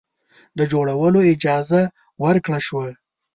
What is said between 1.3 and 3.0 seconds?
اجازه ورکړه شوه.